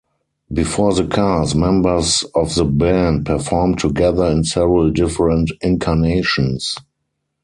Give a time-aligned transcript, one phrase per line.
[0.51, 6.75] Before the Cars, members of the band performed together in several different incarnations.